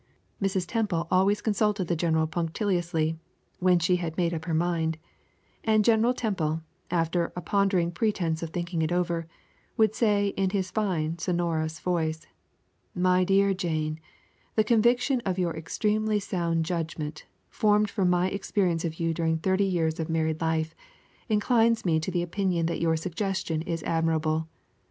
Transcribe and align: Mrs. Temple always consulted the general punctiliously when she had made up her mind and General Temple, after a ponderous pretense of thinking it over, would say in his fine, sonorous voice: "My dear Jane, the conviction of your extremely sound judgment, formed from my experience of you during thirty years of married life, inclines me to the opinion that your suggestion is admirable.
Mrs. 0.41 0.65
Temple 0.67 1.07
always 1.11 1.41
consulted 1.43 1.87
the 1.87 1.95
general 1.95 2.25
punctiliously 2.25 3.19
when 3.59 3.77
she 3.77 3.97
had 3.97 4.17
made 4.17 4.33
up 4.33 4.45
her 4.45 4.53
mind 4.55 4.97
and 5.63 5.85
General 5.85 6.15
Temple, 6.15 6.63
after 6.89 7.31
a 7.35 7.41
ponderous 7.41 7.91
pretense 7.93 8.41
of 8.41 8.49
thinking 8.49 8.81
it 8.81 8.91
over, 8.91 9.27
would 9.77 9.93
say 9.93 10.29
in 10.29 10.49
his 10.49 10.71
fine, 10.71 11.19
sonorous 11.19 11.79
voice: 11.79 12.25
"My 12.95 13.23
dear 13.23 13.53
Jane, 13.53 13.99
the 14.55 14.63
conviction 14.63 15.21
of 15.23 15.37
your 15.37 15.55
extremely 15.55 16.19
sound 16.19 16.65
judgment, 16.65 17.27
formed 17.47 17.91
from 17.91 18.09
my 18.09 18.27
experience 18.31 18.83
of 18.83 18.99
you 18.99 19.13
during 19.13 19.37
thirty 19.37 19.65
years 19.65 19.99
of 19.99 20.09
married 20.09 20.41
life, 20.41 20.73
inclines 21.29 21.85
me 21.85 21.99
to 21.99 22.09
the 22.09 22.23
opinion 22.23 22.65
that 22.65 22.81
your 22.81 22.97
suggestion 22.97 23.61
is 23.61 23.83
admirable. 23.83 24.47